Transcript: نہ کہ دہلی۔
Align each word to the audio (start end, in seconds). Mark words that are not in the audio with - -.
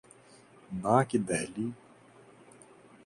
نہ 0.81 0.95
کہ 1.09 1.17
دہلی۔ 1.27 1.67